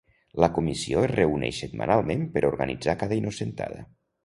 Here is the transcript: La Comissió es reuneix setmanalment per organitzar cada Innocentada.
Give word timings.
La 0.43 0.47
Comissió 0.53 1.03
es 1.07 1.11
reuneix 1.11 1.59
setmanalment 1.65 2.25
per 2.39 2.45
organitzar 2.51 2.99
cada 3.05 3.21
Innocentada. 3.21 3.89